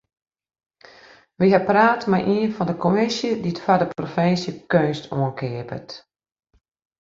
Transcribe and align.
We 1.39 1.47
ha 1.55 1.59
praat 1.69 2.01
mei 2.11 2.23
ien 2.35 2.53
fan 2.55 2.67
de 2.69 2.75
kommisje 2.83 3.29
dy't 3.43 3.63
foar 3.63 3.79
de 3.81 3.87
provinsje 3.97 4.51
keunst 4.71 5.05
oankeapet. 5.17 5.89